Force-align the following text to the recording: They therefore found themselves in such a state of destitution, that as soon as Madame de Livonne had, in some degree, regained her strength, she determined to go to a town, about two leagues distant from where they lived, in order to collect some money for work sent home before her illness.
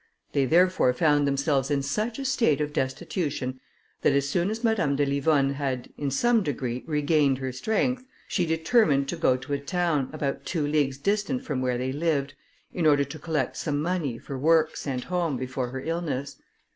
They 0.31 0.45
therefore 0.45 0.93
found 0.93 1.27
themselves 1.27 1.69
in 1.69 1.83
such 1.83 2.17
a 2.17 2.25
state 2.25 2.59
of 2.59 2.73
destitution, 2.73 3.59
that 4.01 4.13
as 4.13 4.27
soon 4.27 4.49
as 4.49 4.63
Madame 4.63 4.95
de 4.95 5.05
Livonne 5.05 5.53
had, 5.53 5.89
in 5.95 6.09
some 6.09 6.41
degree, 6.41 6.83
regained 6.87 7.37
her 7.37 7.51
strength, 7.51 8.03
she 8.27 8.47
determined 8.47 9.07
to 9.09 9.15
go 9.15 9.37
to 9.37 9.53
a 9.53 9.59
town, 9.59 10.09
about 10.11 10.43
two 10.43 10.65
leagues 10.65 10.97
distant 10.97 11.43
from 11.43 11.61
where 11.61 11.77
they 11.77 11.91
lived, 11.91 12.33
in 12.73 12.87
order 12.87 13.03
to 13.03 13.19
collect 13.19 13.57
some 13.57 13.79
money 13.79 14.17
for 14.17 14.39
work 14.39 14.75
sent 14.75 15.03
home 15.03 15.37
before 15.37 15.67
her 15.69 15.81
illness. 15.81 16.37